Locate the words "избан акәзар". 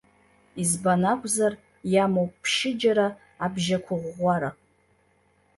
0.61-1.53